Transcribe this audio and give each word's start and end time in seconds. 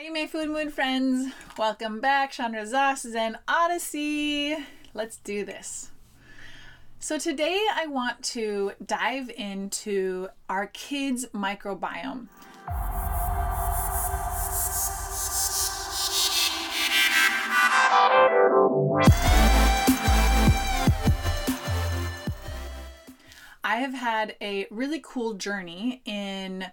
Hey, 0.00 0.08
my 0.08 0.26
Food 0.26 0.48
Moon 0.48 0.70
friends! 0.70 1.30
Welcome 1.58 2.00
back. 2.00 2.30
Chandra 2.30 2.62
Zos 2.62 3.00
Zen 3.00 3.36
Odyssey. 3.46 4.56
Let's 4.94 5.18
do 5.18 5.44
this. 5.44 5.90
So, 6.98 7.18
today 7.18 7.62
I 7.74 7.86
want 7.86 8.22
to 8.32 8.72
dive 8.82 9.28
into 9.28 10.28
our 10.48 10.68
kids' 10.68 11.26
microbiome. 11.34 12.28
I 23.62 23.76
have 23.76 23.92
had 23.92 24.34
a 24.40 24.66
really 24.70 25.02
cool 25.04 25.34
journey 25.34 26.00
in 26.06 26.68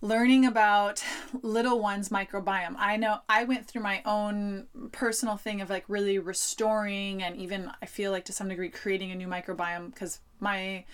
learning 0.00 0.44
about 0.44 1.02
little 1.42 1.80
ones 1.80 2.10
microbiome. 2.10 2.74
I 2.78 2.96
know 2.96 3.20
i 3.28 3.44
went 3.44 3.66
through 3.66 3.82
my 3.82 4.02
own 4.04 4.66
personal 4.92 5.36
thing 5.36 5.60
of 5.60 5.70
like 5.70 5.84
really 5.88 6.18
restoring 6.18 7.22
and 7.22 7.36
even 7.36 7.70
i 7.80 7.86
feel 7.86 8.12
like 8.12 8.24
to 8.26 8.32
some 8.32 8.48
degree 8.48 8.68
creating 8.68 9.10
a 9.10 9.14
new 9.14 9.26
microbiome 9.26 9.92
because 9.92 10.20
my 10.38 10.84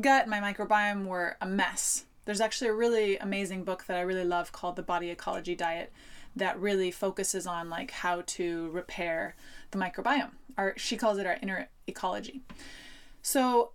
gut 0.00 0.28
my 0.28 0.40
microbiome 0.40 1.06
were 1.06 1.36
a 1.40 1.46
mess. 1.46 2.04
There's 2.24 2.40
actually 2.40 2.68
a 2.68 2.74
really 2.74 3.16
amazing 3.18 3.64
book 3.64 3.84
that 3.86 3.96
i 3.96 4.02
really 4.02 4.24
love 4.24 4.52
called 4.52 4.76
the 4.76 4.82
body 4.82 5.10
ecology 5.10 5.54
diet 5.54 5.92
that 6.36 6.60
really 6.60 6.90
focuses 6.90 7.46
on 7.46 7.70
like 7.70 7.90
how 7.90 8.22
to 8.26 8.70
repair 8.70 9.34
the 9.70 9.78
microbiome 9.78 10.32
or 10.58 10.74
she 10.76 10.96
calls 10.96 11.18
it 11.18 11.26
our 11.26 11.38
inner 11.40 11.68
ecology. 11.86 12.42
So 13.22 13.70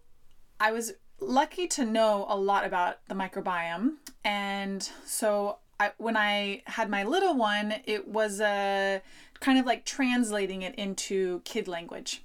i 0.59 0.71
was 0.71 0.93
lucky 1.19 1.67
to 1.67 1.85
know 1.85 2.25
a 2.29 2.37
lot 2.37 2.65
about 2.65 2.99
the 3.07 3.15
microbiome. 3.15 3.95
And 4.23 4.87
so 5.05 5.57
I, 5.79 5.91
when 5.97 6.17
I 6.17 6.63
had 6.65 6.89
my 6.89 7.03
little 7.03 7.35
one, 7.35 7.75
it 7.85 8.07
was 8.07 8.39
a 8.39 9.01
kind 9.39 9.59
of 9.59 9.65
like 9.65 9.85
translating 9.85 10.61
it 10.61 10.75
into 10.75 11.41
kid 11.45 11.67
language 11.67 12.23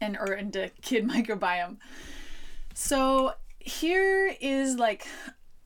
and 0.00 0.16
or 0.16 0.32
into 0.32 0.70
kid 0.82 1.08
microbiome. 1.08 1.76
So 2.74 3.34
here 3.58 4.34
is 4.40 4.76
like 4.76 5.06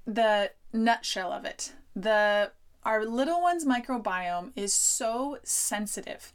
the 0.06 0.50
nutshell 0.72 1.32
of 1.32 1.44
it. 1.44 1.72
The 1.94 2.52
our 2.84 3.06
little 3.06 3.40
one's 3.40 3.64
microbiome 3.64 4.52
is 4.56 4.74
so 4.74 5.38
sensitive 5.42 6.32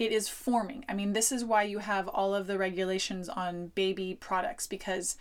it 0.00 0.12
is 0.12 0.30
forming. 0.30 0.82
I 0.88 0.94
mean, 0.94 1.12
this 1.12 1.30
is 1.30 1.44
why 1.44 1.62
you 1.64 1.78
have 1.78 2.08
all 2.08 2.34
of 2.34 2.46
the 2.46 2.56
regulations 2.56 3.28
on 3.28 3.66
baby 3.74 4.16
products 4.18 4.66
because 4.66 5.18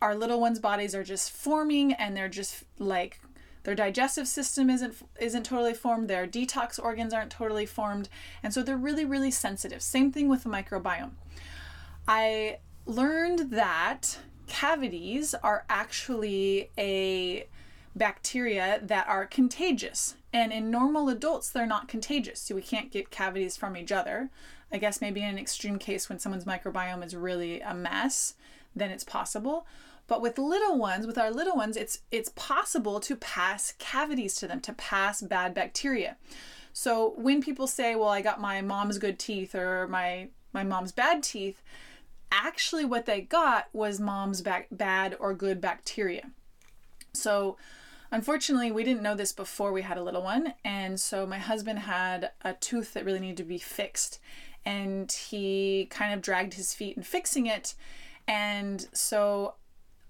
our 0.00 0.14
little 0.14 0.40
ones' 0.40 0.58
bodies 0.58 0.94
are 0.94 1.04
just 1.04 1.30
forming 1.30 1.92
and 1.92 2.16
they're 2.16 2.28
just 2.28 2.64
like 2.78 3.20
their 3.64 3.74
digestive 3.74 4.26
system 4.26 4.70
isn't 4.70 4.96
isn't 5.20 5.44
totally 5.44 5.74
formed, 5.74 6.08
their 6.08 6.26
detox 6.26 6.82
organs 6.82 7.12
aren't 7.12 7.30
totally 7.30 7.66
formed, 7.66 8.08
and 8.42 8.54
so 8.54 8.62
they're 8.62 8.78
really 8.78 9.04
really 9.04 9.30
sensitive. 9.30 9.82
Same 9.82 10.10
thing 10.10 10.28
with 10.28 10.42
the 10.44 10.48
microbiome. 10.48 11.10
I 12.06 12.60
learned 12.86 13.50
that 13.50 14.20
cavities 14.46 15.34
are 15.34 15.66
actually 15.68 16.70
a 16.78 17.46
bacteria 17.98 18.80
that 18.82 19.06
are 19.08 19.26
contagious. 19.26 20.16
And 20.32 20.52
in 20.52 20.70
normal 20.70 21.08
adults, 21.08 21.50
they're 21.50 21.66
not 21.66 21.88
contagious. 21.88 22.40
So 22.40 22.54
we 22.54 22.62
can't 22.62 22.90
get 22.90 23.10
cavities 23.10 23.56
from 23.56 23.76
each 23.76 23.92
other. 23.92 24.30
I 24.72 24.78
guess 24.78 25.00
maybe 25.00 25.22
in 25.22 25.30
an 25.30 25.38
extreme 25.38 25.78
case 25.78 26.08
when 26.08 26.18
someone's 26.18 26.44
microbiome 26.44 27.04
is 27.04 27.16
really 27.16 27.60
a 27.60 27.74
mess, 27.74 28.34
then 28.76 28.90
it's 28.90 29.04
possible. 29.04 29.66
But 30.06 30.22
with 30.22 30.38
little 30.38 30.78
ones, 30.78 31.06
with 31.06 31.18
our 31.18 31.30
little 31.30 31.56
ones, 31.56 31.76
it's 31.76 32.00
it's 32.10 32.30
possible 32.30 32.98
to 33.00 33.16
pass 33.16 33.74
cavities 33.78 34.36
to 34.36 34.48
them, 34.48 34.60
to 34.62 34.72
pass 34.72 35.20
bad 35.20 35.54
bacteria. 35.54 36.16
So 36.72 37.14
when 37.16 37.42
people 37.42 37.66
say, 37.66 37.94
"Well, 37.94 38.08
I 38.08 38.22
got 38.22 38.40
my 38.40 38.62
mom's 38.62 38.98
good 38.98 39.18
teeth 39.18 39.54
or 39.54 39.86
my 39.88 40.28
my 40.52 40.64
mom's 40.64 40.92
bad 40.92 41.22
teeth," 41.22 41.62
actually 42.32 42.84
what 42.84 43.06
they 43.06 43.20
got 43.20 43.68
was 43.72 44.00
mom's 44.00 44.42
bad 44.42 45.16
or 45.20 45.34
good 45.34 45.60
bacteria. 45.60 46.30
So 47.12 47.58
Unfortunately, 48.10 48.70
we 48.70 48.84
didn't 48.84 49.02
know 49.02 49.14
this 49.14 49.32
before 49.32 49.72
we 49.72 49.82
had 49.82 49.98
a 49.98 50.02
little 50.02 50.22
one, 50.22 50.54
and 50.64 50.98
so 50.98 51.26
my 51.26 51.38
husband 51.38 51.80
had 51.80 52.30
a 52.42 52.54
tooth 52.54 52.94
that 52.94 53.04
really 53.04 53.20
needed 53.20 53.36
to 53.36 53.44
be 53.44 53.58
fixed, 53.58 54.18
and 54.64 55.12
he 55.12 55.86
kind 55.90 56.14
of 56.14 56.22
dragged 56.22 56.54
his 56.54 56.72
feet 56.72 56.96
in 56.96 57.02
fixing 57.02 57.46
it. 57.46 57.74
And 58.26 58.88
so 58.92 59.54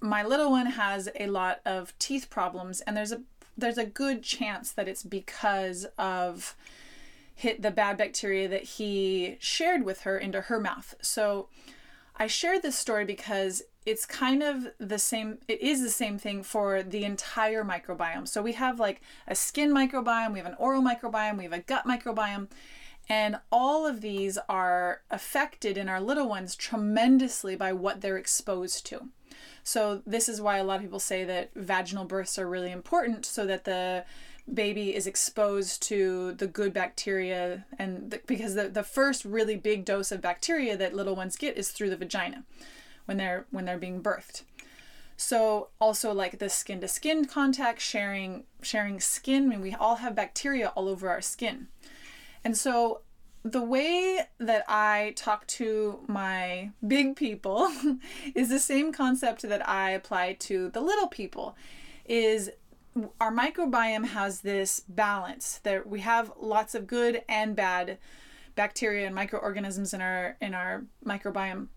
my 0.01 0.23
little 0.23 0.51
one 0.51 0.67
has 0.67 1.09
a 1.19 1.27
lot 1.27 1.61
of 1.67 1.97
teeth 1.99 2.31
problems, 2.31 2.81
and 2.83 2.97
there's 2.97 3.13
a 3.13 3.23
there's 3.57 3.79
a 3.79 3.85
good 3.85 4.23
chance 4.23 4.71
that 4.71 4.87
it's 4.87 5.03
because 5.03 5.85
of 5.99 6.55
hit 7.35 7.63
the 7.63 7.73
bad 7.73 7.97
bacteria 7.97 8.49
that 8.49 8.63
he 8.63 9.37
shared 9.41 9.85
with 9.85 10.03
her 10.03 10.17
into 10.17 10.43
her 10.43 10.61
mouth. 10.61 10.95
So 11.03 11.49
I 12.17 12.29
shared 12.29 12.63
this 12.63 12.77
story 12.77 13.05
because 13.05 13.63
it's 13.89 14.05
kind 14.05 14.43
of 14.43 14.69
the 14.79 14.99
same 14.99 15.39
it 15.49 15.63
is 15.63 15.81
the 15.81 15.89
same 15.89 16.19
thing 16.19 16.43
for 16.43 16.83
the 16.83 17.05
entire 17.05 17.65
microbiome. 17.65 18.29
So 18.29 18.43
we 18.43 18.53
have 18.53 18.79
like 18.79 19.01
a 19.27 19.35
skin 19.35 19.71
microbiome 19.71 20.33
we 20.33 20.39
have 20.39 20.47
an 20.47 20.57
oral 20.59 20.83
microbiome 20.83 21.39
we 21.39 21.45
have 21.45 21.55
a 21.55 21.61
gut 21.61 21.87
microbiome 21.87 22.49
and 23.09 23.39
all 23.51 23.87
of 23.87 24.03
these 24.03 24.37
are 24.49 25.01
affected 25.11 25.79
in 25.79 25.89
our 25.89 26.01
little 26.01 26.29
ones 26.29 26.55
tremendously 26.55 27.57
by 27.57 27.73
what 27.73 28.03
they're 28.03 28.19
exposed 28.19 28.85
to. 28.87 29.09
So 29.65 30.03
this 30.07 30.29
is 30.29 30.41
why 30.41 30.59
a 30.59 30.65
lot 30.65 30.77
of 30.77 30.83
people 30.83 31.01
say 31.01 31.25
that 31.25 31.51
vaginal 31.55 32.05
births 32.05 32.39
are 32.39 32.49
really 32.49 32.71
important 32.71 33.25
so 33.25 33.47
that 33.47 33.65
the 33.65 34.05
baby 34.53 34.95
is 34.95 35.07
exposed 35.07 35.83
to 35.85 36.33
the 36.33 36.47
good 36.47 36.75
bacteria 36.75 37.65
and 37.79 38.11
the, 38.11 38.21
because 38.27 38.55
the, 38.55 38.69
the 38.69 38.83
first 38.83 39.25
really 39.25 39.57
big 39.57 39.87
dose 39.87 40.13
of 40.13 40.21
bacteria 40.21 40.77
that 40.77 40.95
little 40.95 41.17
ones 41.17 41.37
get 41.37 41.57
is 41.57 41.71
through 41.71 41.91
the 41.91 41.97
vagina 41.97 42.45
when 43.09 43.17
they're 43.17 43.47
when 43.51 43.65
they're 43.65 43.79
being 43.79 44.03
birthed. 44.03 44.43
So 45.17 45.69
also 45.81 46.13
like 46.13 46.39
the 46.39 46.51
skin 46.51 46.81
to 46.83 46.89
skin 46.89 47.25
contact, 47.25 47.81
sharing 47.81 48.45
sharing 48.61 49.01
skin. 49.01 49.45
I 49.45 49.47
mean, 49.47 49.61
we 49.63 49.75
all 49.75 49.97
have 49.97 50.15
bacteria 50.15 50.69
all 50.77 50.89
over 50.89 51.09
our 51.09 51.23
skin. 51.23 51.69
And 52.45 52.57
so 52.57 53.01
the 53.43 53.63
way 53.63 54.21
that 54.39 54.65
I 54.69 55.15
talk 55.17 55.47
to 55.47 56.01
my 56.07 56.73
big 56.87 57.17
people 57.17 57.73
is 58.35 58.51
the 58.51 58.59
same 58.59 58.93
concept 58.93 59.43
that 59.43 59.67
I 59.67 59.93
apply 59.93 60.35
to 60.41 60.69
the 60.69 60.83
little 60.83 61.09
people 61.09 61.57
is 62.05 62.51
our 63.21 63.33
microbiome 63.33 64.09
has 64.09 64.41
this 64.43 64.83
balance 64.87 65.61
that 65.63 65.87
we 65.87 66.01
have 66.01 66.33
lots 66.39 66.75
of 66.75 66.87
good 66.87 67.23
and 67.29 67.57
bad 67.57 67.97
bacteria 68.55 69.07
and 69.07 69.15
microorganisms 69.15 69.95
in 69.95 70.03
our 70.03 70.37
in 70.41 70.53
our 70.53 70.85
microbiome 71.07 71.69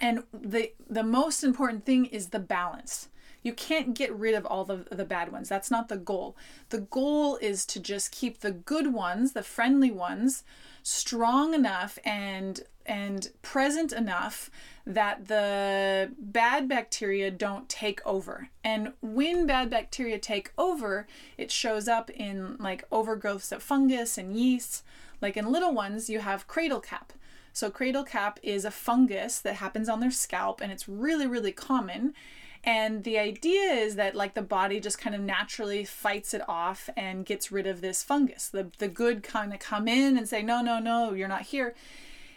and 0.00 0.24
the 0.32 0.72
the 0.88 1.02
most 1.02 1.44
important 1.44 1.84
thing 1.84 2.06
is 2.06 2.28
the 2.28 2.38
balance. 2.38 3.08
You 3.42 3.52
can't 3.54 3.94
get 3.94 4.14
rid 4.14 4.34
of 4.34 4.44
all 4.44 4.64
the, 4.64 4.84
the 4.90 5.04
bad 5.04 5.32
ones. 5.32 5.48
That's 5.48 5.70
not 5.70 5.88
the 5.88 5.96
goal. 5.96 6.36
The 6.68 6.80
goal 6.80 7.36
is 7.36 7.64
to 7.66 7.80
just 7.80 8.12
keep 8.12 8.40
the 8.40 8.52
good 8.52 8.92
ones, 8.92 9.32
the 9.32 9.42
friendly 9.42 9.90
ones, 9.90 10.44
strong 10.82 11.54
enough 11.54 11.98
and 12.04 12.60
and 12.86 13.30
present 13.42 13.92
enough 13.92 14.50
that 14.86 15.28
the 15.28 16.10
bad 16.18 16.68
bacteria 16.68 17.30
don't 17.30 17.68
take 17.68 18.04
over. 18.04 18.48
And 18.64 18.92
when 19.00 19.46
bad 19.46 19.70
bacteria 19.70 20.18
take 20.18 20.52
over, 20.58 21.06
it 21.38 21.52
shows 21.52 21.86
up 21.86 22.10
in 22.10 22.56
like 22.58 22.88
overgrowths 22.90 23.52
of 23.52 23.62
fungus 23.62 24.18
and 24.18 24.36
yeast. 24.36 24.82
Like 25.22 25.36
in 25.36 25.52
little 25.52 25.72
ones, 25.72 26.10
you 26.10 26.20
have 26.20 26.48
cradle 26.48 26.80
cap. 26.80 27.12
So, 27.52 27.70
cradle 27.70 28.04
cap 28.04 28.38
is 28.42 28.64
a 28.64 28.70
fungus 28.70 29.40
that 29.40 29.56
happens 29.56 29.88
on 29.88 30.00
their 30.00 30.10
scalp 30.10 30.60
and 30.60 30.70
it's 30.72 30.88
really, 30.88 31.26
really 31.26 31.52
common. 31.52 32.14
And 32.62 33.04
the 33.04 33.18
idea 33.18 33.72
is 33.72 33.96
that 33.96 34.14
like 34.14 34.34
the 34.34 34.42
body 34.42 34.80
just 34.80 34.98
kind 34.98 35.14
of 35.14 35.22
naturally 35.22 35.84
fights 35.84 36.34
it 36.34 36.46
off 36.46 36.90
and 36.96 37.24
gets 37.24 37.50
rid 37.50 37.66
of 37.66 37.80
this 37.80 38.02
fungus. 38.02 38.48
The 38.48 38.70
the 38.78 38.88
good 38.88 39.22
kind 39.22 39.52
of 39.52 39.60
come 39.60 39.88
in 39.88 40.18
and 40.18 40.28
say, 40.28 40.42
no, 40.42 40.60
no, 40.60 40.78
no, 40.78 41.12
you're 41.12 41.28
not 41.28 41.42
here. 41.42 41.74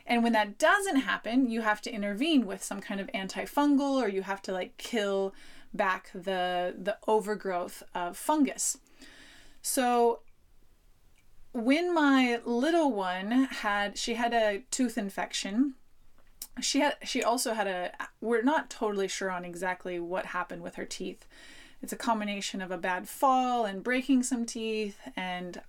And 0.05 0.23
when 0.23 0.33
that 0.33 0.57
doesn't 0.57 0.97
happen, 0.97 1.49
you 1.49 1.61
have 1.61 1.81
to 1.81 1.91
intervene 1.91 2.45
with 2.45 2.63
some 2.63 2.81
kind 2.81 2.99
of 2.99 3.07
antifungal 3.07 4.01
or 4.01 4.07
you 4.07 4.21
have 4.23 4.41
to 4.43 4.51
like 4.51 4.77
kill 4.77 5.33
back 5.73 6.09
the 6.13 6.75
the 6.77 6.97
overgrowth 7.07 7.83
of 7.93 8.17
fungus. 8.17 8.77
So 9.61 10.19
when 11.53 11.93
my 11.93 12.41
little 12.45 12.91
one 12.91 13.31
had 13.45 13.97
she 13.97 14.15
had 14.15 14.33
a 14.33 14.63
tooth 14.71 14.97
infection 14.97 15.75
she 16.61 16.79
had 16.81 16.95
she 17.03 17.23
also 17.23 17.53
had 17.53 17.67
a 17.67 17.91
we're 18.21 18.43
not 18.43 18.69
totally 18.69 19.07
sure 19.07 19.31
on 19.31 19.45
exactly 19.45 19.99
what 19.99 20.27
happened 20.27 20.61
with 20.61 20.75
her 20.75 20.85
teeth. 20.85 21.25
It's 21.81 21.93
a 21.93 21.97
combination 21.97 22.61
of 22.61 22.71
a 22.71 22.77
bad 22.77 23.09
fall 23.09 23.65
and 23.65 23.83
breaking 23.83 24.23
some 24.23 24.45
teeth 24.45 24.97
and 25.15 25.61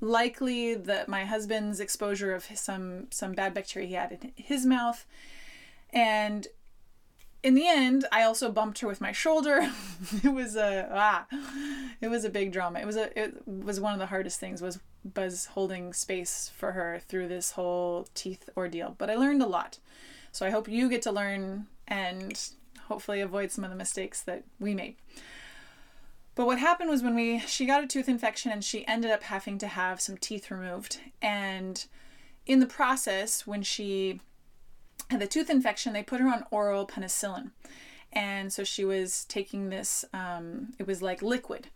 likely 0.00 0.74
that 0.74 1.08
my 1.08 1.24
husband's 1.24 1.80
exposure 1.80 2.34
of 2.34 2.44
some 2.54 3.10
some 3.10 3.32
bad 3.32 3.54
bacteria 3.54 3.88
he 3.88 3.94
had 3.94 4.12
in 4.12 4.32
his 4.36 4.66
mouth. 4.66 5.06
And 5.92 6.46
in 7.42 7.54
the 7.54 7.66
end, 7.66 8.06
I 8.12 8.22
also 8.22 8.50
bumped 8.50 8.80
her 8.80 8.86
with 8.86 9.00
my 9.00 9.12
shoulder. 9.12 9.70
it 10.24 10.32
was 10.32 10.56
a 10.56 10.88
ah, 10.92 11.26
it 12.00 12.08
was 12.08 12.24
a 12.24 12.30
big 12.30 12.52
drama. 12.52 12.80
It 12.80 12.86
was 12.86 12.96
a 12.96 13.18
it 13.18 13.46
was 13.46 13.80
one 13.80 13.92
of 13.92 13.98
the 13.98 14.06
hardest 14.06 14.38
things 14.38 14.60
was 14.60 14.78
Buzz 15.04 15.46
holding 15.46 15.92
space 15.92 16.52
for 16.54 16.72
her 16.72 17.00
through 17.08 17.28
this 17.28 17.52
whole 17.52 18.08
teeth 18.14 18.50
ordeal. 18.56 18.94
But 18.98 19.10
I 19.10 19.14
learned 19.14 19.42
a 19.42 19.46
lot. 19.46 19.78
So 20.32 20.46
I 20.46 20.50
hope 20.50 20.68
you 20.68 20.88
get 20.88 21.02
to 21.02 21.12
learn 21.12 21.66
and 21.88 22.38
hopefully 22.86 23.20
avoid 23.20 23.50
some 23.50 23.64
of 23.64 23.70
the 23.70 23.76
mistakes 23.76 24.20
that 24.22 24.44
we 24.58 24.74
made. 24.74 24.96
But 26.34 26.46
what 26.46 26.58
happened 26.58 26.90
was 26.90 27.02
when 27.02 27.14
we 27.14 27.40
she 27.40 27.66
got 27.66 27.82
a 27.82 27.86
tooth 27.86 28.08
infection 28.08 28.52
and 28.52 28.62
she 28.62 28.86
ended 28.86 29.10
up 29.10 29.24
having 29.24 29.58
to 29.58 29.66
have 29.66 30.00
some 30.00 30.18
teeth 30.18 30.50
removed. 30.50 31.00
And 31.22 31.84
in 32.46 32.60
the 32.60 32.66
process, 32.66 33.46
when 33.46 33.62
she 33.62 34.20
had 35.10 35.20
the 35.20 35.26
tooth 35.26 35.50
infection, 35.50 35.92
they 35.92 36.02
put 36.02 36.20
her 36.20 36.28
on 36.28 36.44
oral 36.50 36.86
penicillin. 36.86 37.50
And 38.12 38.52
so 38.52 38.64
she 38.64 38.84
was 38.84 39.24
taking 39.26 39.68
this, 39.68 40.04
um, 40.12 40.72
it 40.78 40.86
was 40.86 41.02
like 41.02 41.22
liquid. 41.22 41.68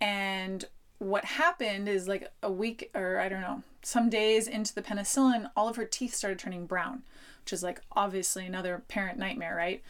And 0.00 0.64
what 0.98 1.24
happened 1.24 1.88
is 1.88 2.06
like 2.06 2.28
a 2.42 2.50
week 2.50 2.90
or 2.94 3.18
I 3.18 3.28
don't 3.28 3.40
know, 3.40 3.62
some 3.82 4.08
days 4.10 4.46
into 4.46 4.74
the 4.74 4.82
penicillin, 4.82 5.50
all 5.56 5.68
of 5.68 5.76
her 5.76 5.84
teeth 5.84 6.14
started 6.14 6.38
turning 6.38 6.66
brown, 6.66 7.02
which 7.44 7.52
is 7.52 7.62
like 7.62 7.80
obviously 7.92 8.46
another 8.46 8.82
parent 8.88 9.18
nightmare, 9.18 9.56
right? 9.56 9.82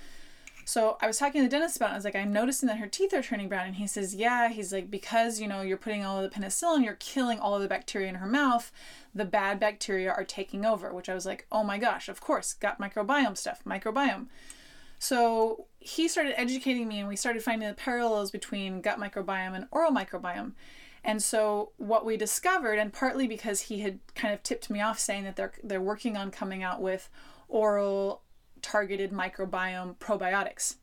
So 0.64 0.96
I 1.00 1.06
was 1.06 1.18
talking 1.18 1.40
to 1.40 1.48
the 1.48 1.50
dentist 1.50 1.76
about 1.76 1.90
it. 1.90 1.92
I 1.92 1.96
was 1.96 2.04
like, 2.04 2.16
I'm 2.16 2.32
noticing 2.32 2.66
that 2.68 2.78
her 2.78 2.86
teeth 2.86 3.12
are 3.12 3.22
turning 3.22 3.48
brown. 3.48 3.66
And 3.66 3.76
he 3.76 3.86
says, 3.86 4.14
Yeah. 4.14 4.48
He's 4.48 4.72
like, 4.72 4.90
Because, 4.90 5.40
you 5.40 5.48
know, 5.48 5.62
you're 5.62 5.76
putting 5.76 6.04
all 6.04 6.22
of 6.22 6.30
the 6.30 6.40
penicillin, 6.40 6.84
you're 6.84 6.94
killing 6.94 7.38
all 7.38 7.54
of 7.54 7.62
the 7.62 7.68
bacteria 7.68 8.08
in 8.08 8.16
her 8.16 8.26
mouth. 8.26 8.70
The 9.14 9.24
bad 9.24 9.58
bacteria 9.60 10.10
are 10.10 10.24
taking 10.24 10.64
over, 10.64 10.92
which 10.92 11.08
I 11.08 11.14
was 11.14 11.26
like, 11.26 11.46
Oh 11.50 11.64
my 11.64 11.78
gosh, 11.78 12.08
of 12.08 12.20
course, 12.20 12.54
got 12.54 12.80
microbiome 12.80 13.36
stuff, 13.36 13.62
microbiome. 13.66 14.26
So 14.98 15.66
he 15.80 16.06
started 16.06 16.38
educating 16.38 16.86
me, 16.86 17.00
and 17.00 17.08
we 17.08 17.16
started 17.16 17.42
finding 17.42 17.68
the 17.68 17.74
parallels 17.74 18.30
between 18.30 18.80
gut 18.80 19.00
microbiome 19.00 19.56
and 19.56 19.66
oral 19.72 19.90
microbiome. 19.90 20.52
And 21.04 21.20
so 21.20 21.72
what 21.76 22.04
we 22.04 22.16
discovered, 22.16 22.78
and 22.78 22.92
partly 22.92 23.26
because 23.26 23.62
he 23.62 23.80
had 23.80 23.98
kind 24.14 24.32
of 24.32 24.42
tipped 24.42 24.70
me 24.70 24.80
off 24.80 24.98
saying 24.98 25.24
that 25.24 25.34
they're 25.36 25.52
they're 25.62 25.80
working 25.80 26.16
on 26.16 26.30
coming 26.30 26.62
out 26.62 26.80
with 26.80 27.08
oral 27.48 28.21
targeted 28.62 29.12
microbiome 29.12 29.96
probiotics. 29.96 30.76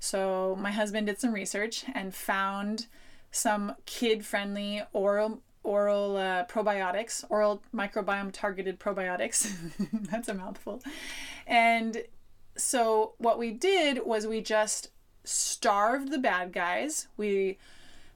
So 0.00 0.56
my 0.60 0.70
husband 0.70 1.06
did 1.06 1.20
some 1.20 1.32
research 1.32 1.84
and 1.94 2.14
found 2.14 2.86
some 3.30 3.74
kid-friendly 3.84 4.82
oral 4.92 5.42
oral 5.64 6.16
uh, 6.16 6.44
probiotics, 6.46 7.24
oral 7.28 7.62
microbiome 7.74 8.30
targeted 8.32 8.80
probiotics. 8.80 9.52
That's 10.10 10.28
a 10.28 10.34
mouthful. 10.34 10.82
And 11.46 12.04
so 12.56 13.14
what 13.18 13.38
we 13.38 13.50
did 13.50 14.06
was 14.06 14.26
we 14.26 14.40
just 14.40 14.90
starved 15.24 16.10
the 16.10 16.18
bad 16.18 16.52
guys. 16.52 17.08
We 17.16 17.58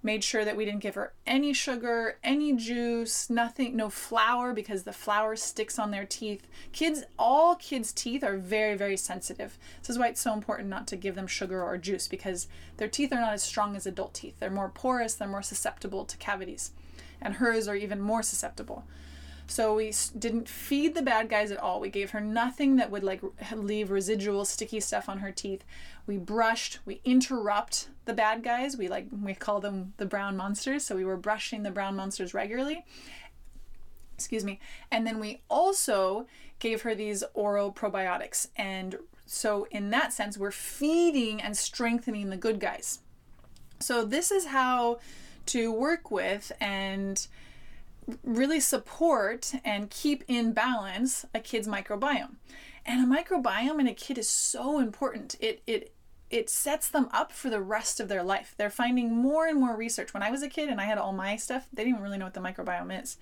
made 0.03 0.25
sure 0.25 0.45
that 0.45 0.57
we 0.57 0.65
didn't 0.65 0.81
give 0.81 0.97
her 0.97 1.13
any 1.27 1.53
sugar, 1.53 2.19
any 2.25 2.55
juice, 2.55 3.31
nothing, 3.31 3.77
no 3.77 3.89
flour 3.89 4.53
because 4.53 4.83
the 4.83 4.93
flour 4.93 5.37
sticks 5.37 5.79
on 5.79 5.91
their 5.91 6.05
teeth. 6.05 6.47
Kids, 6.73 7.05
all 7.19 7.55
kids' 7.55 7.93
teeth 7.93 8.25
are 8.25 8.37
very, 8.37 8.75
very 8.75 8.97
sensitive. 8.97 9.59
This 9.81 9.91
is 9.91 9.99
why 9.99 10.09
it's 10.09 10.21
so 10.21 10.33
important 10.33 10.69
not 10.69 10.87
to 10.89 10.97
give 10.97 11.15
them 11.15 11.27
sugar 11.27 11.63
or 11.63 11.79
juice 11.79 12.09
because 12.09 12.49
their 12.79 12.89
teeth 12.89 13.13
are 13.13 13.21
not 13.21 13.35
as 13.35 13.43
strong 13.43 13.77
as 13.77 13.87
adult 13.87 14.15
teeth. 14.15 14.41
They're 14.41 14.51
more 14.51 14.71
porous, 14.71 15.15
they're 15.15 15.29
more 15.29 15.43
susceptible 15.43 16.05
to 16.05 16.17
cavities. 16.17 16.73
And 17.21 17.35
hers 17.35 17.69
are 17.69 17.77
even 17.77 18.01
more 18.01 18.23
susceptible. 18.23 18.85
So 19.53 19.75
we 19.75 19.93
didn't 20.19 20.49
feed 20.49 20.95
the 20.95 21.03
bad 21.03 21.29
guys 21.29 21.51
at 21.51 21.59
all. 21.59 21.79
We 21.79 21.91
gave 21.91 22.13
her 22.13 22.23
nothing 22.23 22.77
that 22.77 22.91
would 22.91 23.05
like 23.05 23.21
leave 23.55 23.91
residual 23.91 24.47
sticky 24.47 24.81
stuff 24.81 25.11
on 25.11 25.19
her 25.19 25.31
teeth. 25.31 25.63
We 26.07 26.17
brushed, 26.17 26.79
we 26.87 27.03
interrupt 27.05 27.91
the 28.07 28.15
bad 28.15 28.43
guys. 28.43 28.79
We 28.79 28.89
like 28.89 29.09
we 29.11 29.35
call 29.35 29.61
them 29.61 29.93
the 29.99 30.07
brown 30.07 30.39
monsters. 30.39 30.87
So 30.87 30.97
we 30.97 31.05
were 31.05 31.19
brushing 31.19 31.65
the 31.65 31.71
brown 31.71 31.97
monsters 31.97 32.33
regularly. 32.33 32.87
Excuse 34.15 34.43
me. 34.43 34.59
And 34.91 35.07
then 35.07 35.21
we 35.21 35.43
also 35.51 36.27
gave 36.59 36.81
her 36.81 36.95
these 36.95 37.23
oral 37.35 37.71
probiotics. 37.75 38.47
And 38.57 38.97
so 39.27 39.67
in 39.71 39.91
that 39.91 40.15
sense, 40.15 40.39
we're 40.39 40.51
feeding 40.51 41.43
and 41.43 41.55
strengthening 41.55 42.31
the 42.31 42.39
good 42.39 42.59
guys. 42.59 43.01
So 43.81 44.03
this 44.03 44.31
is 44.31 44.47
how 44.47 45.01
to 45.45 45.71
work 45.71 46.11
with 46.11 46.53
and 46.59 47.27
really 48.23 48.61
support 48.61 49.53
and 49.65 49.91
keep 49.91 50.25
in 50.29 50.53
balance 50.53 51.25
a 51.35 51.41
kid's 51.41 51.69
microbiome. 51.69 52.37
And 52.85 53.01
a 53.01 53.23
microbiome 53.23 53.81
in 53.81 53.87
a 53.87 53.95
kid 53.95 54.19
is 54.19 54.29
so 54.29 54.79
important. 54.79 55.37
It 55.41 55.63
it 55.67 55.95
it 56.31 56.49
sets 56.49 56.89
them 56.89 57.09
up 57.13 57.31
for 57.31 57.51
the 57.51 57.61
rest 57.61 58.01
of 58.01 58.09
their 58.09 58.23
life. 58.23 58.55
They're 58.57 58.71
finding 58.71 59.15
more 59.15 59.47
and 59.47 59.61
more 59.61 59.77
research. 59.77 60.15
When 60.15 60.23
I 60.23 60.31
was 60.31 60.43
a 60.43 60.49
kid 60.49 60.71
and 60.71 60.81
I 60.81 60.85
had 60.85 60.99
all 60.99 61.13
my 61.13 61.37
stuff, 61.37 61.69
they 61.73 61.85
didn't 61.85 62.01
really 62.01 62.17
know 62.17 62.25
what 62.25 62.35
the 62.35 62.41
microbiome 62.41 63.03
is. 63.03 63.19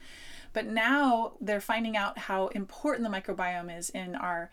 But 0.53 0.67
now 0.67 1.33
they're 1.41 1.61
finding 1.61 1.97
out 1.97 2.19
how 2.19 2.49
important 2.49 3.09
the 3.09 3.21
microbiome 3.21 3.77
is 3.77 3.91
in 3.91 4.15
our 4.15 4.51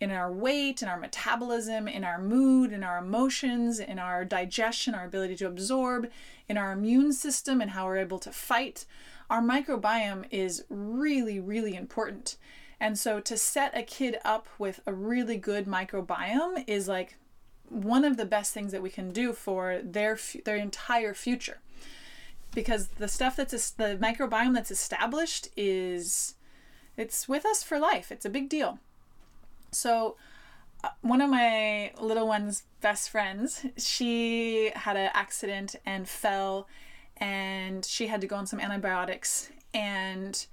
in 0.00 0.10
our 0.10 0.30
weight, 0.30 0.82
in 0.82 0.88
our 0.88 0.98
metabolism, 0.98 1.88
in 1.88 2.04
our 2.04 2.18
mood, 2.18 2.72
in 2.72 2.82
our 2.82 2.98
emotions, 2.98 3.80
in 3.80 3.98
our 3.98 4.24
digestion, 4.24 4.94
our 4.94 5.06
ability 5.06 5.36
to 5.36 5.46
absorb, 5.46 6.10
in 6.48 6.56
our 6.58 6.72
immune 6.72 7.12
system 7.12 7.60
and 7.60 7.70
how 7.70 7.86
we're 7.86 7.96
able 7.96 8.18
to 8.18 8.30
fight. 8.30 8.84
Our 9.30 9.40
microbiome 9.40 10.26
is 10.30 10.64
really 10.68 11.40
really 11.40 11.74
important. 11.74 12.36
And 12.78 12.98
so 12.98 13.20
to 13.20 13.36
set 13.36 13.76
a 13.76 13.82
kid 13.82 14.18
up 14.24 14.48
with 14.58 14.80
a 14.86 14.92
really 14.92 15.38
good 15.38 15.66
microbiome 15.66 16.64
is 16.66 16.88
like 16.88 17.16
one 17.68 18.04
of 18.04 18.16
the 18.16 18.26
best 18.26 18.52
things 18.52 18.72
that 18.72 18.82
we 18.82 18.90
can 18.90 19.12
do 19.12 19.32
for 19.32 19.80
their 19.82 20.18
their 20.44 20.56
entire 20.56 21.14
future. 21.14 21.58
Because 22.54 22.88
the 22.88 23.08
stuff 23.08 23.36
that's 23.36 23.70
the 23.70 23.98
microbiome 24.00 24.54
that's 24.54 24.70
established 24.70 25.48
is 25.56 26.34
it's 26.96 27.28
with 27.28 27.44
us 27.44 27.62
for 27.62 27.78
life. 27.78 28.10
It's 28.10 28.24
a 28.24 28.30
big 28.30 28.48
deal. 28.48 28.78
So 29.70 30.16
uh, 30.84 30.90
one 31.02 31.20
of 31.20 31.30
my 31.30 31.92
little 32.00 32.26
one's 32.26 32.64
best 32.80 33.10
friends, 33.10 33.66
she 33.76 34.70
had 34.74 34.96
an 34.96 35.10
accident 35.14 35.76
and 35.84 36.08
fell 36.08 36.68
and 37.18 37.84
she 37.84 38.08
had 38.08 38.20
to 38.20 38.26
go 38.26 38.36
on 38.36 38.46
some 38.46 38.60
antibiotics 38.60 39.50
and 39.72 40.46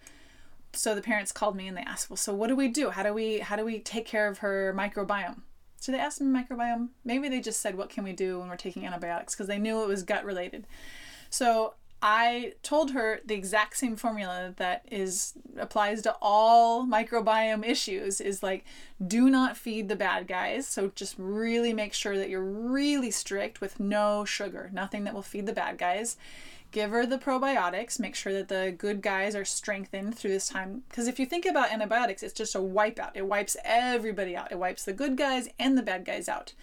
so 0.74 0.96
the 0.96 1.02
parents 1.02 1.32
called 1.32 1.56
me 1.56 1.68
and 1.68 1.78
they 1.78 1.82
asked, 1.82 2.10
"Well, 2.10 2.18
so 2.18 2.34
what 2.34 2.48
do 2.48 2.56
we 2.56 2.68
do? 2.68 2.90
How 2.90 3.04
do 3.04 3.14
we 3.14 3.40
how 3.40 3.56
do 3.56 3.64
we 3.64 3.80
take 3.80 4.06
care 4.06 4.28
of 4.28 4.40
her 4.40 4.74
microbiome?" 4.76 5.42
So 5.80 5.92
they 5.92 6.00
asked 6.00 6.20
me 6.20 6.28
microbiome. 6.28 6.90
Maybe 7.06 7.30
they 7.30 7.40
just 7.40 7.62
said, 7.62 7.78
"What 7.78 7.90
can 7.90 8.04
we 8.04 8.14
do 8.14 8.40
when 8.40 8.50
we're 8.50 8.56
taking 8.56 8.86
antibiotics?" 8.86 9.36
because 9.36 9.48
they 9.48 9.60
knew 9.60 9.84
it 9.84 9.88
was 9.88 10.04
gut 10.04 10.26
related. 10.26 10.66
So 11.30 11.76
I 12.06 12.56
told 12.64 12.92
her 12.92 13.22
the 13.24 13.34
exact 13.34 13.78
same 13.78 13.96
formula 13.96 14.54
that 14.58 14.86
is 14.92 15.36
applies 15.58 16.02
to 16.02 16.14
all 16.22 16.86
microbiome 16.86 17.66
issues 17.66 18.20
is 18.20 18.44
like 18.44 18.66
do 19.08 19.30
not 19.30 19.56
feed 19.56 19.88
the 19.88 19.96
bad 19.96 20.28
guys. 20.28 20.68
So 20.68 20.92
just 20.96 21.16
really 21.18 21.72
make 21.72 21.94
sure 21.94 22.18
that 22.18 22.30
you're 22.30 22.44
really 22.44 23.10
strict 23.10 23.62
with 23.62 23.80
no 23.80 24.26
sugar, 24.26 24.70
nothing 24.74 25.06
that 25.06 25.14
will 25.14 25.22
feed 25.22 25.46
the 25.46 25.54
bad 25.54 25.78
guys 25.78 26.18
give 26.74 26.90
her 26.90 27.06
the 27.06 27.20
probiotics, 27.20 28.00
make 28.00 28.16
sure 28.16 28.34
that 28.34 28.50
the 28.50 28.74
good 28.76 29.02
guys 29.02 29.36
are 29.36 29.46
strengthened 29.46 30.18
through 30.18 30.32
this 30.32 30.50
time. 30.50 30.82
Because 30.90 31.08
if 31.08 31.20
you 31.20 31.26
think 31.26 31.46
about 31.46 31.72
antibiotics, 31.72 32.24
it's 32.24 32.34
just 32.34 32.56
a 32.56 32.60
wipeout. 32.60 33.12
It 33.14 33.28
wipes 33.28 33.56
everybody 33.64 34.36
out. 34.36 34.52
It 34.52 34.58
wipes 34.58 34.84
the 34.84 34.92
good 34.92 35.16
guys 35.16 35.48
and 35.60 35.78
the 35.78 35.84
bad 35.84 36.04
guys 36.04 36.28
out. 36.28 36.54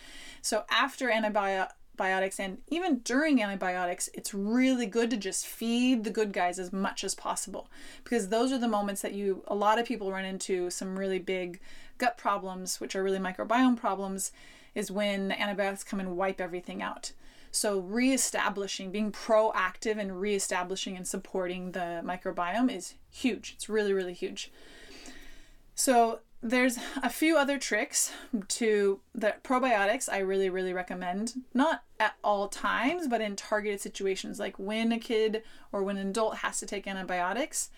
So 0.42 0.64
after 0.68 1.10
antibiotics 1.10 1.74
and 2.00 2.58
even 2.68 3.00
during 3.00 3.42
antibiotics, 3.42 4.08
it's 4.14 4.32
really 4.32 4.86
good 4.86 5.10
to 5.10 5.16
just 5.16 5.46
feed 5.46 6.04
the 6.04 6.10
good 6.10 6.32
guys 6.32 6.58
as 6.58 6.72
much 6.72 7.04
as 7.04 7.14
possible 7.14 7.68
because 8.02 8.28
those 8.28 8.52
are 8.52 8.58
the 8.58 8.68
moments 8.68 9.02
that 9.02 9.12
you, 9.12 9.44
a 9.48 9.54
lot 9.54 9.78
of 9.78 9.86
people 9.86 10.10
run 10.10 10.24
into 10.24 10.70
some 10.70 10.98
really 10.98 11.18
big 11.18 11.60
gut 11.98 12.16
problems, 12.16 12.80
which 12.80 12.96
are 12.96 13.02
really 13.02 13.18
microbiome 13.18 13.76
problems, 13.76 14.32
is 14.74 14.90
when 14.90 15.28
the 15.28 15.40
antibiotics 15.40 15.84
come 15.84 16.00
and 16.00 16.16
wipe 16.16 16.40
everything 16.40 16.82
out. 16.82 17.12
So, 17.52 17.80
reestablishing, 17.80 18.92
being 18.92 19.10
proactive 19.10 19.98
and 19.98 20.20
reestablishing 20.20 20.96
and 20.96 21.06
supporting 21.06 21.72
the 21.72 22.00
microbiome 22.04 22.74
is 22.74 22.94
huge. 23.10 23.52
It's 23.56 23.68
really, 23.68 23.92
really 23.92 24.14
huge. 24.14 24.52
So, 25.74 26.20
there's 26.42 26.78
a 27.02 27.10
few 27.10 27.36
other 27.36 27.58
tricks 27.58 28.12
to 28.48 29.00
the 29.14 29.34
probiotics 29.42 30.08
I 30.10 30.18
really, 30.18 30.48
really 30.48 30.72
recommend. 30.72 31.34
Not 31.52 31.82
at 31.98 32.14
all 32.24 32.48
times, 32.48 33.08
but 33.08 33.20
in 33.20 33.36
targeted 33.36 33.80
situations, 33.80 34.38
like 34.38 34.58
when 34.58 34.90
a 34.92 34.98
kid 34.98 35.42
or 35.70 35.82
when 35.82 35.98
an 35.98 36.08
adult 36.08 36.38
has 36.38 36.58
to 36.60 36.66
take 36.66 36.86
antibiotics, 36.86 37.70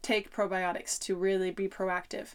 take 0.00 0.32
probiotics 0.32 0.98
to 1.00 1.14
really 1.14 1.50
be 1.50 1.68
proactive. 1.68 2.34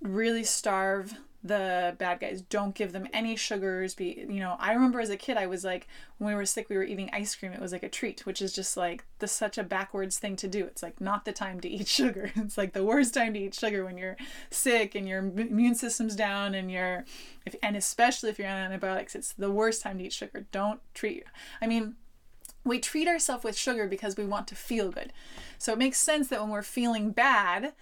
Really 0.00 0.44
starve 0.44 1.14
the 1.42 1.94
bad 1.98 2.20
guys. 2.20 2.42
Don't 2.42 2.74
give 2.74 2.92
them 2.92 3.06
any 3.12 3.36
sugars. 3.36 3.94
Be 3.94 4.26
you 4.28 4.40
know, 4.40 4.56
I 4.58 4.72
remember 4.72 5.00
as 5.00 5.10
a 5.10 5.16
kid 5.16 5.36
I 5.36 5.46
was 5.46 5.64
like 5.64 5.86
when 6.18 6.32
we 6.32 6.34
were 6.34 6.46
sick 6.46 6.68
we 6.68 6.76
were 6.76 6.84
eating 6.84 7.10
ice 7.12 7.34
cream. 7.34 7.52
It 7.52 7.60
was 7.60 7.72
like 7.72 7.82
a 7.82 7.88
treat, 7.88 8.26
which 8.26 8.42
is 8.42 8.52
just 8.52 8.76
like 8.76 9.04
the 9.18 9.28
such 9.28 9.58
a 9.58 9.62
backwards 9.62 10.18
thing 10.18 10.36
to 10.36 10.48
do. 10.48 10.64
It's 10.64 10.82
like 10.82 11.00
not 11.00 11.24
the 11.24 11.32
time 11.32 11.60
to 11.60 11.68
eat 11.68 11.88
sugar. 11.88 12.30
It's 12.36 12.58
like 12.58 12.72
the 12.72 12.84
worst 12.84 13.14
time 13.14 13.34
to 13.34 13.40
eat 13.40 13.54
sugar 13.54 13.84
when 13.84 13.98
you're 13.98 14.16
sick 14.50 14.94
and 14.94 15.08
your 15.08 15.18
immune 15.18 15.74
system's 15.74 16.16
down 16.16 16.54
and 16.54 16.70
you're 16.70 17.04
if 17.44 17.54
and 17.62 17.76
especially 17.76 18.30
if 18.30 18.38
you're 18.38 18.48
on 18.48 18.56
antibiotics, 18.56 19.14
it's 19.14 19.32
the 19.32 19.50
worst 19.50 19.82
time 19.82 19.98
to 19.98 20.04
eat 20.04 20.12
sugar. 20.12 20.46
Don't 20.52 20.80
treat 20.94 21.24
I 21.60 21.66
mean, 21.66 21.96
we 22.64 22.80
treat 22.80 23.08
ourselves 23.08 23.44
with 23.44 23.56
sugar 23.56 23.86
because 23.86 24.16
we 24.16 24.24
want 24.24 24.48
to 24.48 24.54
feel 24.54 24.90
good. 24.90 25.12
So 25.58 25.72
it 25.72 25.78
makes 25.78 25.98
sense 25.98 26.28
that 26.28 26.40
when 26.40 26.50
we're 26.50 26.62
feeling 26.62 27.10
bad, 27.10 27.72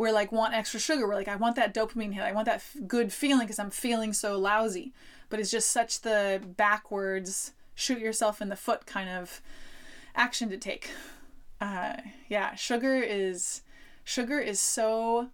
we're 0.00 0.12
like 0.12 0.32
want 0.32 0.54
extra 0.54 0.80
sugar. 0.80 1.06
We're 1.06 1.14
like 1.14 1.28
I 1.28 1.36
want 1.36 1.56
that 1.56 1.74
dopamine 1.74 2.14
hit. 2.14 2.22
I 2.22 2.32
want 2.32 2.46
that 2.46 2.54
f- 2.54 2.76
good 2.86 3.12
feeling 3.12 3.42
because 3.42 3.58
I'm 3.58 3.68
feeling 3.68 4.14
so 4.14 4.38
lousy. 4.38 4.94
But 5.28 5.40
it's 5.40 5.50
just 5.50 5.70
such 5.70 6.00
the 6.00 6.40
backwards 6.56 7.52
shoot 7.74 7.98
yourself 7.98 8.40
in 8.40 8.48
the 8.48 8.56
foot 8.56 8.86
kind 8.86 9.10
of 9.10 9.42
action 10.16 10.48
to 10.48 10.56
take. 10.56 10.88
Uh, 11.60 11.96
yeah, 12.30 12.54
sugar 12.54 12.96
is 12.96 13.60
sugar 14.02 14.40
is 14.40 14.58
so 14.58 15.28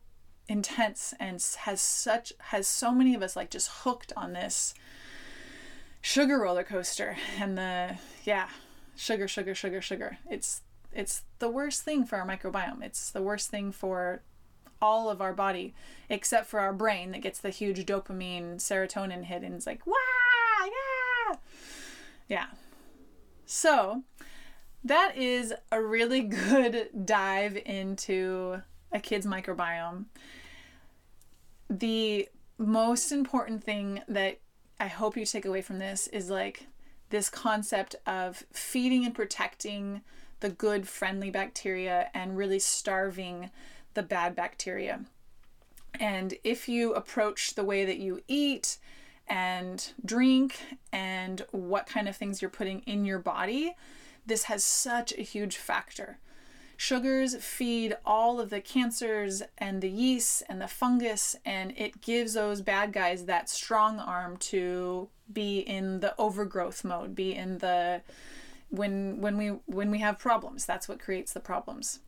intense 0.48 1.14
and 1.20 1.40
has 1.60 1.80
such 1.80 2.32
has 2.38 2.66
so 2.66 2.90
many 2.90 3.14
of 3.14 3.22
us 3.22 3.36
like 3.36 3.50
just 3.50 3.70
hooked 3.84 4.12
on 4.16 4.32
this 4.32 4.74
sugar 6.00 6.40
roller 6.40 6.64
coaster 6.64 7.16
and 7.38 7.56
the 7.56 7.98
yeah 8.24 8.48
sugar 8.96 9.26
sugar 9.26 9.54
sugar 9.54 9.80
sugar 9.80 10.18
it's 10.28 10.62
it's 10.92 11.22
the 11.40 11.48
worst 11.48 11.82
thing 11.82 12.04
for 12.04 12.16
our 12.16 12.26
microbiome 12.26 12.80
it's 12.80 13.10
the 13.10 13.22
worst 13.22 13.50
thing 13.50 13.72
for 13.72 14.22
all 14.80 15.08
of 15.08 15.20
our 15.20 15.32
body 15.32 15.74
except 16.08 16.46
for 16.46 16.60
our 16.60 16.72
brain 16.72 17.10
that 17.12 17.22
gets 17.22 17.38
the 17.38 17.50
huge 17.50 17.84
dopamine 17.86 18.56
serotonin 18.56 19.24
hit 19.24 19.42
and 19.42 19.54
it's 19.54 19.66
like, 19.66 19.86
wow, 19.86 19.94
yeah. 20.64 21.36
Yeah. 22.28 22.46
So 23.46 24.02
that 24.84 25.16
is 25.16 25.54
a 25.72 25.82
really 25.82 26.20
good 26.22 26.88
dive 27.04 27.56
into 27.64 28.62
a 28.92 29.00
kid's 29.00 29.26
microbiome. 29.26 30.06
The 31.68 32.28
most 32.58 33.12
important 33.12 33.64
thing 33.64 34.02
that 34.08 34.38
I 34.78 34.86
hope 34.88 35.16
you 35.16 35.26
take 35.26 35.44
away 35.44 35.62
from 35.62 35.78
this 35.78 36.06
is 36.08 36.30
like 36.30 36.66
this 37.10 37.30
concept 37.30 37.96
of 38.06 38.44
feeding 38.52 39.04
and 39.04 39.14
protecting 39.14 40.02
the 40.40 40.50
good, 40.50 40.86
friendly 40.86 41.30
bacteria 41.30 42.10
and 42.14 42.36
really 42.36 42.58
starving 42.58 43.50
the 43.96 44.04
bad 44.04 44.36
bacteria. 44.36 45.00
And 45.98 46.34
if 46.44 46.68
you 46.68 46.94
approach 46.94 47.54
the 47.54 47.64
way 47.64 47.84
that 47.84 47.98
you 47.98 48.20
eat 48.28 48.78
and 49.26 49.92
drink 50.04 50.60
and 50.92 51.44
what 51.50 51.88
kind 51.88 52.08
of 52.08 52.14
things 52.14 52.40
you're 52.40 52.50
putting 52.50 52.80
in 52.80 53.04
your 53.04 53.18
body, 53.18 53.74
this 54.24 54.44
has 54.44 54.62
such 54.62 55.12
a 55.12 55.22
huge 55.22 55.56
factor. 55.56 56.18
Sugars 56.76 57.34
feed 57.36 57.96
all 58.04 58.38
of 58.38 58.50
the 58.50 58.60
cancers 58.60 59.42
and 59.56 59.80
the 59.80 59.88
yeasts 59.88 60.42
and 60.46 60.60
the 60.60 60.68
fungus, 60.68 61.34
and 61.44 61.72
it 61.76 62.02
gives 62.02 62.34
those 62.34 62.60
bad 62.60 62.92
guys 62.92 63.24
that 63.24 63.48
strong 63.48 63.98
arm 63.98 64.36
to 64.36 65.08
be 65.32 65.60
in 65.60 66.00
the 66.00 66.14
overgrowth 66.18 66.84
mode, 66.84 67.14
be 67.14 67.34
in 67.34 67.58
the 67.58 68.02
when 68.68 69.22
when 69.22 69.38
we 69.38 69.48
when 69.64 69.90
we 69.90 70.00
have 70.00 70.18
problems. 70.18 70.66
That's 70.66 70.86
what 70.86 71.00
creates 71.00 71.32
the 71.32 71.40
problems. 71.40 72.00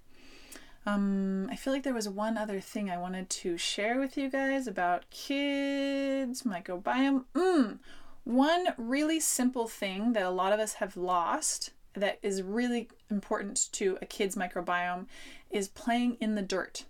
Um, 0.88 1.48
I 1.50 1.56
feel 1.56 1.74
like 1.74 1.82
there 1.82 1.92
was 1.92 2.08
one 2.08 2.38
other 2.38 2.60
thing 2.60 2.88
I 2.88 2.96
wanted 2.96 3.28
to 3.30 3.58
share 3.58 4.00
with 4.00 4.16
you 4.16 4.30
guys 4.30 4.66
about 4.66 5.10
kids 5.10 6.44
microbiome. 6.44 7.24
Mm, 7.34 7.78
one 8.24 8.68
really 8.78 9.20
simple 9.20 9.68
thing 9.68 10.14
that 10.14 10.22
a 10.22 10.30
lot 10.30 10.54
of 10.54 10.60
us 10.60 10.74
have 10.74 10.96
lost 10.96 11.72
that 11.92 12.18
is 12.22 12.42
really 12.42 12.88
important 13.10 13.68
to 13.72 13.98
a 14.00 14.06
kid's 14.06 14.34
microbiome 14.34 15.06
is 15.50 15.68
playing 15.68 16.16
in 16.20 16.36
the 16.36 16.42
dirt. 16.42 16.84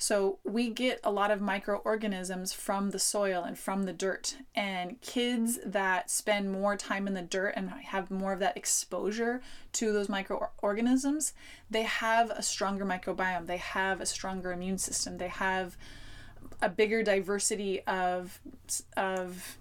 So 0.00 0.38
we 0.44 0.70
get 0.70 0.98
a 1.04 1.10
lot 1.10 1.30
of 1.30 1.42
microorganisms 1.42 2.54
from 2.54 2.88
the 2.88 2.98
soil 2.98 3.44
and 3.44 3.58
from 3.58 3.82
the 3.82 3.92
dirt. 3.92 4.34
And 4.54 4.98
kids 5.02 5.58
that 5.62 6.10
spend 6.10 6.50
more 6.50 6.74
time 6.74 7.06
in 7.06 7.12
the 7.12 7.20
dirt 7.20 7.52
and 7.54 7.68
have 7.68 8.10
more 8.10 8.32
of 8.32 8.38
that 8.38 8.56
exposure 8.56 9.42
to 9.74 9.92
those 9.92 10.08
microorganisms, 10.08 11.34
they 11.68 11.82
have 11.82 12.30
a 12.30 12.42
stronger 12.42 12.86
microbiome. 12.86 13.46
They 13.46 13.58
have 13.58 14.00
a 14.00 14.06
stronger 14.06 14.52
immune 14.52 14.78
system. 14.78 15.18
They 15.18 15.28
have 15.28 15.76
a 16.62 16.70
bigger 16.70 17.02
diversity 17.02 17.82
of 17.82 18.40
of 18.96 19.58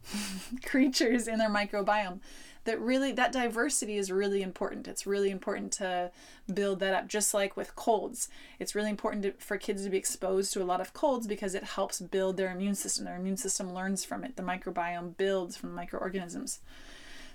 creatures 0.64 1.26
in 1.26 1.38
their 1.38 1.50
microbiome 1.50 2.20
that 2.64 2.80
really 2.80 3.12
that 3.12 3.32
diversity 3.32 3.96
is 3.96 4.12
really 4.12 4.42
important. 4.42 4.86
It's 4.86 5.06
really 5.06 5.30
important 5.30 5.72
to 5.74 6.10
build 6.52 6.80
that 6.80 6.94
up 6.94 7.08
just 7.08 7.34
like 7.34 7.56
with 7.56 7.74
colds. 7.74 8.28
It's 8.58 8.74
really 8.74 8.90
important 8.90 9.22
to, 9.24 9.32
for 9.32 9.56
kids 9.56 9.84
to 9.84 9.90
be 9.90 9.96
exposed 9.96 10.52
to 10.52 10.62
a 10.62 10.64
lot 10.64 10.80
of 10.80 10.94
colds 10.94 11.26
because 11.26 11.54
it 11.54 11.64
helps 11.64 12.00
build 12.00 12.36
their 12.36 12.52
immune 12.52 12.74
system. 12.74 13.04
Their 13.04 13.16
immune 13.16 13.36
system 13.36 13.74
learns 13.74 14.04
from 14.04 14.24
it. 14.24 14.36
The 14.36 14.42
microbiome 14.42 15.16
builds 15.16 15.56
from 15.56 15.74
microorganisms. 15.74 16.60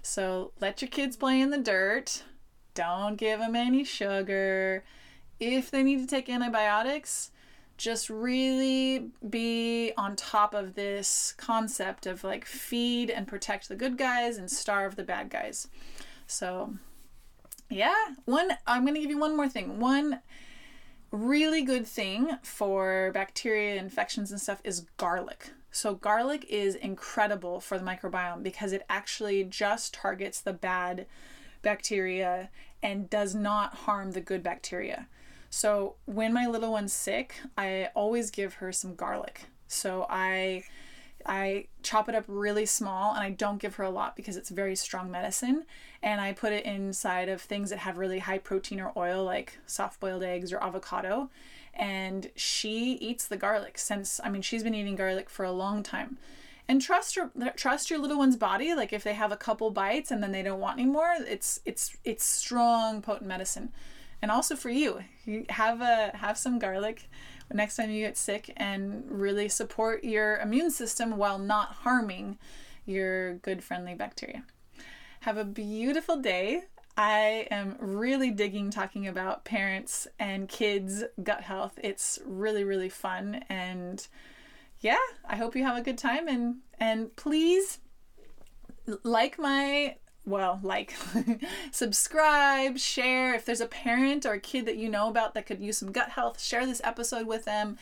So 0.01 0.51
let 0.61 0.81
your 0.81 0.89
kids 0.89 1.17
play 1.17 1.41
in 1.41 1.49
the 1.49 1.57
dirt. 1.57 2.23
Don't 2.73 3.17
give 3.17 3.39
them 3.39 3.55
any 3.55 3.83
sugar. 3.83 4.83
If 5.39 5.69
they 5.69 5.83
need 5.83 5.99
to 5.99 6.07
take 6.07 6.29
antibiotics 6.29 7.31
just 7.77 8.09
really 8.09 9.11
be 9.29 9.93
on 9.97 10.15
top 10.15 10.53
of 10.53 10.73
this 10.73 11.33
concept 11.37 12.05
of 12.05 12.23
like 12.23 12.45
feed 12.45 13.09
and 13.09 13.27
protect 13.27 13.69
the 13.69 13.75
good 13.75 13.97
guys 13.97 14.37
and 14.37 14.49
starve 14.49 14.95
the 14.95 15.03
bad 15.03 15.29
guys. 15.29 15.67
So, 16.25 16.73
yeah, 17.69 17.93
one 18.25 18.49
I'm 18.65 18.83
going 18.83 18.95
to 18.95 19.01
give 19.01 19.09
you 19.09 19.19
one 19.19 19.37
more 19.37 19.47
thing. 19.47 19.79
One 19.79 20.21
really 21.11 21.61
good 21.61 21.87
thing 21.87 22.37
for 22.43 23.11
bacteria 23.13 23.75
infections 23.75 24.31
and 24.31 24.41
stuff 24.41 24.61
is 24.63 24.87
garlic. 24.97 25.51
So, 25.71 25.93
garlic 25.93 26.45
is 26.49 26.75
incredible 26.75 27.59
for 27.59 27.77
the 27.77 27.85
microbiome 27.85 28.41
because 28.41 28.73
it 28.73 28.83
actually 28.89 29.43
just 29.43 29.93
targets 29.93 30.41
the 30.41 30.53
bad 30.53 31.05
bacteria 31.61 32.49
and 32.81 33.09
does 33.09 33.35
not 33.35 33.75
harm 33.75 34.11
the 34.11 34.21
good 34.21 34.41
bacteria. 34.41 35.07
So 35.57 35.95
when 36.05 36.33
my 36.33 36.45
little 36.45 36.71
one's 36.71 36.93
sick, 36.93 37.33
I 37.57 37.89
always 37.95 38.29
give 38.29 38.53
her 38.55 38.71
some 38.71 38.93
garlic. 38.93 39.45
So 39.67 40.05
I 40.07 40.65
I 41.25 41.65
chop 41.81 42.07
it 42.07 42.13
up 42.13 42.25
really 42.27 42.67
small 42.67 43.15
and 43.15 43.23
I 43.23 43.31
don't 43.31 43.59
give 43.59 43.73
her 43.77 43.83
a 43.83 43.89
lot 43.89 44.15
because 44.15 44.37
it's 44.37 44.51
very 44.51 44.75
strong 44.75 45.09
medicine. 45.09 45.65
And 46.03 46.21
I 46.21 46.33
put 46.33 46.53
it 46.53 46.63
inside 46.63 47.27
of 47.27 47.41
things 47.41 47.71
that 47.71 47.79
have 47.79 47.97
really 47.97 48.19
high 48.19 48.37
protein 48.37 48.79
or 48.79 48.93
oil, 48.95 49.23
like 49.23 49.57
soft 49.65 49.99
boiled 49.99 50.21
eggs 50.21 50.53
or 50.53 50.63
avocado. 50.63 51.31
And 51.73 52.29
she 52.35 52.91
eats 53.01 53.25
the 53.25 53.35
garlic 53.35 53.79
since, 53.79 54.19
I 54.23 54.29
mean, 54.29 54.43
she's 54.43 54.61
been 54.61 54.75
eating 54.75 54.95
garlic 54.95 55.27
for 55.27 55.43
a 55.43 55.51
long 55.51 55.81
time. 55.81 56.19
And 56.67 56.83
trust 56.83 57.15
your 57.15 57.31
trust 57.55 57.89
your 57.89 57.97
little 57.97 58.19
one's 58.19 58.37
body. 58.37 58.75
Like 58.75 58.93
if 58.93 59.03
they 59.03 59.15
have 59.15 59.31
a 59.31 59.37
couple 59.37 59.71
bites 59.71 60.11
and 60.11 60.21
then 60.21 60.33
they 60.33 60.43
don't 60.43 60.59
want 60.59 60.79
anymore, 60.79 61.15
it's 61.17 61.61
it's 61.65 61.97
it's 62.03 62.23
strong, 62.23 63.01
potent 63.01 63.27
medicine 63.27 63.71
and 64.21 64.31
also 64.31 64.55
for 64.55 64.69
you, 64.69 65.03
have 65.49 65.81
a 65.81 66.11
have 66.15 66.37
some 66.37 66.59
garlic 66.59 67.09
next 67.53 67.75
time 67.75 67.91
you 67.91 68.05
get 68.05 68.17
sick 68.17 68.51
and 68.57 69.03
really 69.07 69.47
support 69.47 70.03
your 70.03 70.37
immune 70.37 70.71
system 70.71 71.17
while 71.17 71.37
not 71.39 71.69
harming 71.69 72.37
your 72.85 73.35
good 73.35 73.63
friendly 73.63 73.93
bacteria. 73.93 74.43
Have 75.21 75.37
a 75.37 75.45
beautiful 75.45 76.17
day. 76.17 76.63
I 76.95 77.47
am 77.51 77.75
really 77.79 78.31
digging 78.31 78.71
talking 78.71 79.07
about 79.07 79.45
parents 79.45 80.07
and 80.19 80.49
kids' 80.49 81.03
gut 81.21 81.41
health. 81.41 81.77
It's 81.83 82.19
really 82.25 82.63
really 82.63 82.89
fun 82.89 83.43
and 83.49 84.05
yeah, 84.79 84.97
I 85.27 85.35
hope 85.35 85.55
you 85.55 85.63
have 85.63 85.77
a 85.77 85.81
good 85.81 85.97
time 85.97 86.27
and 86.27 86.57
and 86.79 87.15
please 87.15 87.79
like 89.03 89.37
my 89.37 89.97
well, 90.27 90.59
like, 90.61 90.93
subscribe, 91.71 92.77
share. 92.77 93.33
If 93.33 93.45
there's 93.45 93.61
a 93.61 93.65
parent 93.65 94.25
or 94.25 94.33
a 94.33 94.39
kid 94.39 94.65
that 94.65 94.75
you 94.75 94.89
know 94.89 95.07
about 95.07 95.33
that 95.33 95.45
could 95.45 95.61
use 95.61 95.77
some 95.77 95.91
gut 95.91 96.09
health, 96.09 96.41
share 96.41 96.65
this 96.65 96.81
episode 96.83 97.25
with 97.25 97.45
them. 97.45 97.77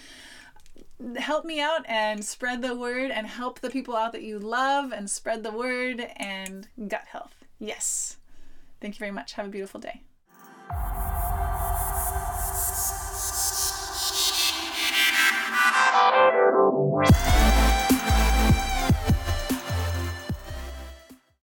Help 1.17 1.43
me 1.43 1.59
out 1.59 1.81
and 1.87 2.23
spread 2.23 2.61
the 2.61 2.75
word 2.75 3.11
and 3.11 3.27
help 3.27 3.59
the 3.59 3.69
people 3.69 3.95
out 3.95 4.13
that 4.13 4.21
you 4.21 4.39
love 4.39 4.93
and 4.93 5.09
spread 5.09 5.43
the 5.43 5.51
word 5.51 6.07
and 6.15 6.69
gut 6.87 7.05
health. 7.07 7.43
Yes. 7.59 8.17
Thank 8.79 8.95
you 8.95 8.99
very 8.99 9.11
much. 9.11 9.33
Have 9.33 9.47
a 9.47 9.49
beautiful 9.49 9.79
day. 9.79 10.03